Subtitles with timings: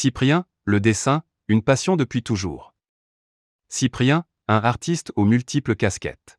[0.00, 2.72] Cyprien, le dessin, une passion depuis toujours.
[3.68, 6.38] Cyprien, un artiste aux multiples casquettes.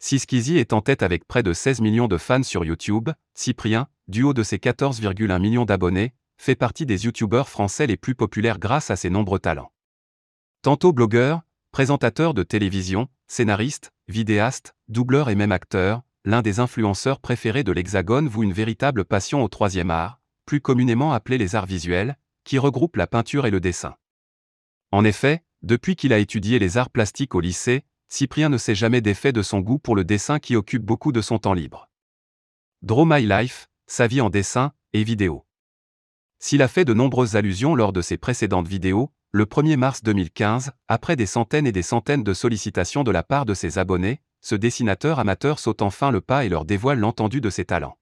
[0.00, 4.24] Siskizi est en tête avec près de 16 millions de fans sur YouTube, Cyprien, du
[4.24, 8.90] haut de ses 14,1 millions d'abonnés, fait partie des youtubeurs français les plus populaires grâce
[8.90, 9.70] à ses nombreux talents.
[10.62, 17.62] Tantôt blogueur, présentateur de télévision, scénariste, vidéaste, doubleur et même acteur, l'un des influenceurs préférés
[17.62, 22.18] de l'Hexagone voue une véritable passion au troisième art, plus communément appelé les arts visuels,
[22.46, 23.96] qui regroupe la peinture et le dessin.
[24.92, 29.00] En effet, depuis qu'il a étudié les arts plastiques au lycée, Cyprien ne s'est jamais
[29.00, 31.90] défait de son goût pour le dessin qui occupe beaucoup de son temps libre.
[32.82, 35.44] Draw My Life, sa vie en dessin et vidéo.
[36.38, 40.70] S'il a fait de nombreuses allusions lors de ses précédentes vidéos, le 1er mars 2015,
[40.86, 44.54] après des centaines et des centaines de sollicitations de la part de ses abonnés, ce
[44.54, 47.98] dessinateur amateur saute enfin le pas et leur dévoile l'entendu de ses talents.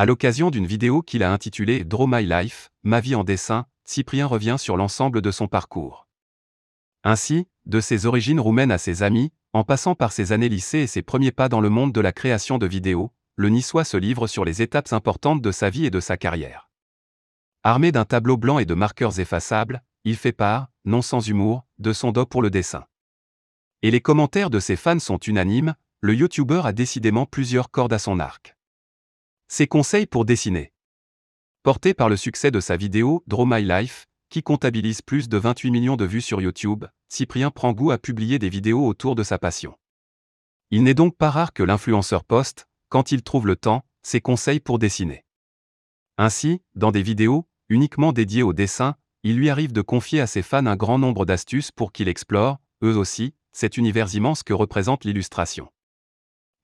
[0.00, 4.24] À l'occasion d'une vidéo qu'il a intitulée Draw My Life, Ma vie en dessin, Cyprien
[4.24, 6.08] revient sur l'ensemble de son parcours.
[7.04, 10.86] Ainsi, de ses origines roumaines à ses amis, en passant par ses années lycée et
[10.86, 14.26] ses premiers pas dans le monde de la création de vidéos, le Niçois se livre
[14.26, 16.70] sur les étapes importantes de sa vie et de sa carrière.
[17.62, 21.92] Armé d'un tableau blanc et de marqueurs effaçables, il fait part, non sans humour, de
[21.92, 22.86] son dos pour le dessin.
[23.82, 27.98] Et les commentaires de ses fans sont unanimes, le youtubeur a décidément plusieurs cordes à
[27.98, 28.56] son arc.
[29.52, 30.72] Ses conseils pour dessiner.
[31.64, 35.72] Porté par le succès de sa vidéo Draw My Life, qui comptabilise plus de 28
[35.72, 39.38] millions de vues sur YouTube, Cyprien prend goût à publier des vidéos autour de sa
[39.38, 39.76] passion.
[40.70, 44.60] Il n'est donc pas rare que l'influenceur poste, quand il trouve le temps, ses conseils
[44.60, 45.24] pour dessiner.
[46.16, 50.42] Ainsi, dans des vidéos, uniquement dédiées au dessin, il lui arrive de confier à ses
[50.42, 55.04] fans un grand nombre d'astuces pour qu'ils explorent, eux aussi, cet univers immense que représente
[55.04, 55.72] l'illustration.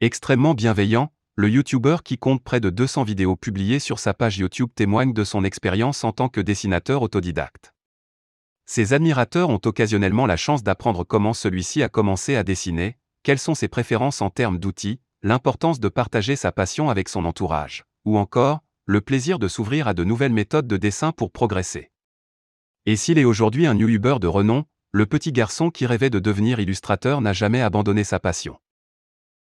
[0.01, 4.71] Extrêmement bienveillant, le YouTuber qui compte près de 200 vidéos publiées sur sa page YouTube
[4.75, 7.75] témoigne de son expérience en tant que dessinateur autodidacte.
[8.65, 13.55] Ses admirateurs ont occasionnellement la chance d'apprendre comment celui-ci a commencé à dessiner, quelles sont
[13.55, 18.61] ses préférences en termes d'outils, l'importance de partager sa passion avec son entourage, ou encore,
[18.87, 21.91] le plaisir de s'ouvrir à de nouvelles méthodes de dessin pour progresser.
[22.87, 26.61] Et s'il est aujourd'hui un YouTuber de renom, le petit garçon qui rêvait de devenir
[26.61, 28.59] illustrateur n'a jamais abandonné sa passion.